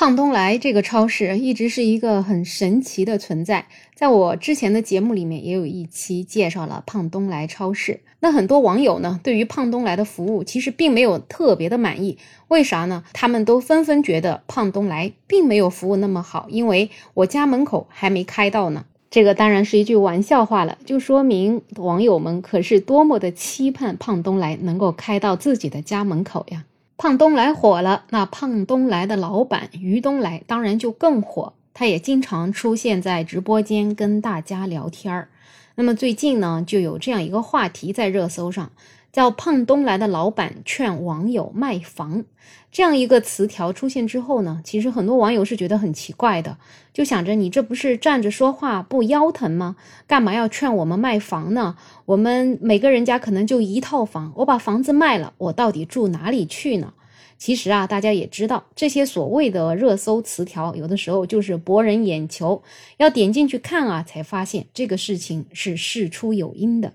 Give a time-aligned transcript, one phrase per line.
[0.00, 8.00] 胖东来这个超市一直是一个很神奇的存在，在我之前的节目里面也有一期介绍了胖东来超市。
[8.20, 12.16] 那很多网友呢，对于胖东来的服务其实并没有特别的满意，
[12.48, 13.04] 为啥呢？
[13.12, 18.86] 他们都纷纷觉得胖东来并没有服务那么好，因为我家门口还没开到呢。
[19.10, 26.64] 这个当然是一句玩笑话了，就说明网友们可是多么的期盼胖东来能够开到自己的家门口呀。
[27.00, 31.54] 胖东来火了，那胖东来的老板于东来当然就更火。
[31.72, 35.30] 他也经常出现在直播间跟大家聊天儿。
[35.76, 38.70] 那么最近呢，就有这样一个话题在热搜上。
[39.12, 42.24] 叫胖东来的老板劝网友卖房，
[42.70, 46.56] 这样一个词条出现之后呢，其实很多网友是觉得很奇怪的，
[46.92, 49.76] 就想着你这不是站着说话不腰疼吗？
[50.06, 51.76] 干嘛要劝我们卖房呢？
[52.06, 56.94] 我们每个人家可能就一套房，我把房子卖了，我到底住哪里去呢？
[57.36, 62.62] 其实啊，大家也知道，这些所谓的热搜词条，有的时候就是博人眼球，
[62.98, 66.92] 要点进去看啊，才发现这个事情是事出有因的。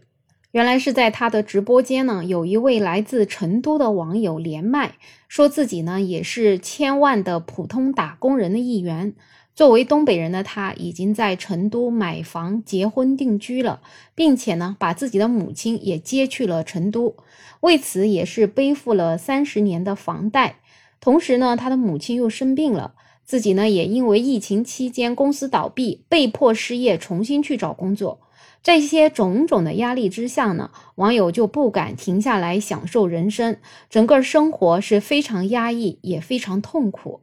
[0.56, 4.96] 原来是在他的直播间呢，有一位来自成都的网友连麦，
[5.28, 9.14] 说自己呢也是千万的普通打工人的一员。
[9.54, 13.82] 作为东北人的他，已经在成都买房、结婚、定居了，
[14.16, 17.18] 并且呢把自己的母亲也接去了成都，
[17.60, 20.60] 为此也是背负了三十年的房贷。
[21.02, 22.94] 同时呢，他的母亲又生病了，
[23.26, 28.22] 自己呢也因为疫情期间公司倒闭，被迫失业，重新去找工作。
[28.66, 33.58] 这些种种的压力之下呢，网友就不敢停下来享受人生，
[33.92, 37.22] 整个生活是非常压抑，也非常痛苦。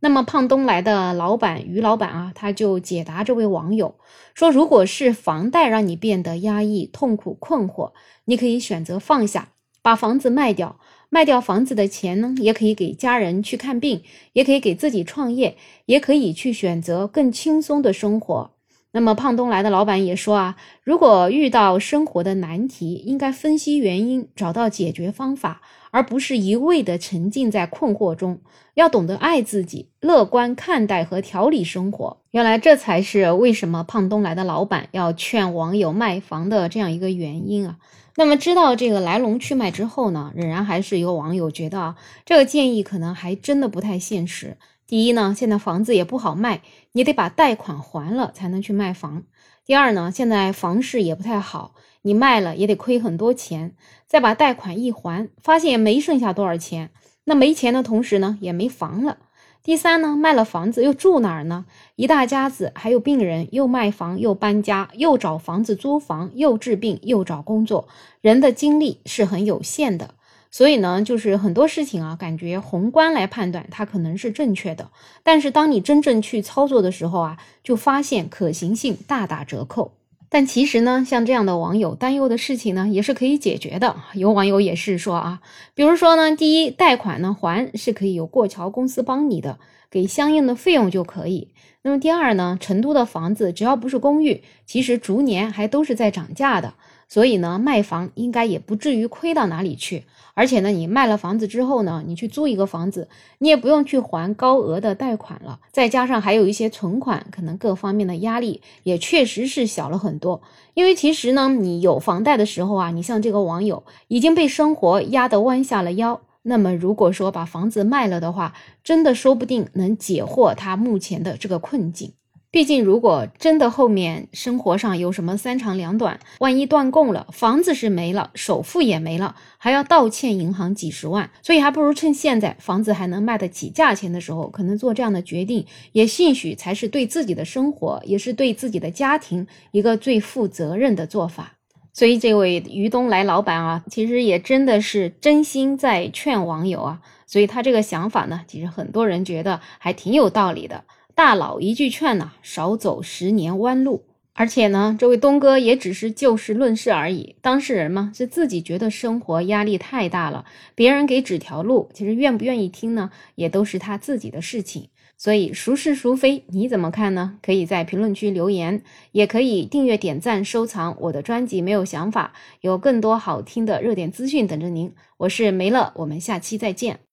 [0.00, 3.96] 那么胖东来的老板于老板啊，他就解答这位网友
[4.34, 7.92] 说：“如果是房贷让你变得压抑、痛苦、困惑，
[8.24, 9.50] 你可以选择放下，
[9.82, 18.52] 把房子卖掉，卖掉房子的钱呢，也可以给家人去看病，也可以给自己创业，也可以去选择更轻松的生活。”
[18.90, 25.60] 那么胖东来的老板也说啊，如果遇到生活的难题，应该分析原因，找到解决方法，
[25.90, 28.40] 而不是一味的沉浸在困惑中。
[28.74, 32.18] 要懂得爱自己，乐观看待和调理生活。
[32.30, 37.76] 原来这才是为什么胖东来的老板要劝网友卖房的这样一个原因啊。
[38.16, 44.56] 那么知道这个来龙去脉之后呢，仍然还是有网友觉得啊，这个建议可能还真的不太现实。
[44.88, 46.62] 第一呢，现在房子也不好卖，
[46.92, 49.24] 你得把贷款还了才能去卖房。
[49.66, 53.74] 第二呢，现在房市也不太好，你卖了也得亏很多钱，
[54.06, 56.88] 再把贷款一还，发现也没剩下多少钱。
[57.24, 59.18] 那没钱的同时呢，也没房了。
[59.62, 61.66] 第三呢，卖了房子又住哪儿呢？
[61.96, 67.86] 一大家子还有病人，又卖房又搬家，又找房子租房，又治病又找工作，
[68.22, 70.14] 人的精力是很有限的。
[70.58, 74.90] 所以呢，就是很多事情啊，感觉宏观来判断它可能是正确的，
[75.22, 79.92] 但是当你真正去操作的时候啊，就发现可行性大打折扣。
[80.28, 83.94] 但其实呢，像这样的网友担忧的事情呢，也是可以解决的。
[84.14, 85.40] 有网友也是说啊，
[85.76, 91.52] 比如说呢，第一，贷款呢还是可以有过桥公司帮你的，给相应的费用就可以。
[91.82, 96.74] 那么第二呢，成都的房子只要不是公寓，其实逐年还都是在涨价的。
[97.08, 100.04] 所以呢，卖房应该也不至于亏到哪里去。
[100.34, 103.08] 而且呢，你卖了房子之后呢，你去租一个房子，
[103.38, 105.58] 你也不用去还高额的贷款了。
[105.72, 110.40] 再加上还有一些存款，可能各方面的压力也确实是小了很多。
[110.74, 116.20] 因为其实呢，你有房贷的时候啊，你像这个网友已经被生活压得弯下了腰。
[116.42, 118.54] 那么如果说把房子卖了的话，
[118.84, 122.12] 真的说不定能解惑他目前的这个困境。
[122.58, 141.52] 毕竟，如果真的后面生活上有什么三长两短，万一断供了，房子是没了，首付也没了，还要倒欠银行几十万，所以还不如趁现在房子还能卖得起价钱的时候，可能做这样的决定，也兴许才是对自己的生活，也是对自己的家庭一个最负责任的做法。
[141.92, 150.82] 所以，这位于东来老板啊，其实也真的是真心在劝网友啊，所以他这个想法呢，其实很多人觉得还挺有道理的。
[151.18, 154.04] 大佬一句劝呐，少走十年弯路。
[154.34, 157.34] 而且呢，这位东哥也只是就事论事而已。
[157.40, 160.44] 当事人嘛，是自己觉得生活压力太大了，
[160.76, 164.90] 别人给指条路，其实愿不愿意听呢，也都是他自己的事情。
[165.16, 167.40] 所以孰是孰非，你怎么看呢？
[167.42, 171.60] 可以在评论区留言，也可以订阅、点赞、收藏我的专辑。
[171.60, 174.94] 没有想法，有更多好听的热点资讯等着您。
[175.16, 177.00] 我是梅乐，我们下期再见。